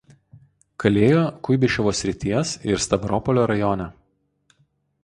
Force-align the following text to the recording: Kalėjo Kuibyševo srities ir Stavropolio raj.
Kalėjo 0.83 1.19
Kuibyševo 1.49 1.93
srities 2.01 2.55
ir 2.71 2.83
Stavropolio 2.87 3.47
raj. 3.55 3.89